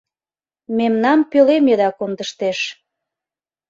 [0.77, 2.59] Мемнам пӧлем еда кондыштеш: